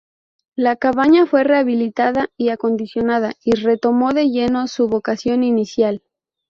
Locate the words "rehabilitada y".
1.43-2.49